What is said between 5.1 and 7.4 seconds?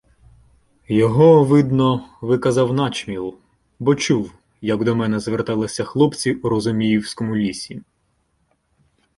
зверталися хлопці у Розуміївському